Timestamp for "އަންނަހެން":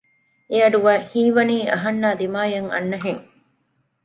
2.73-3.23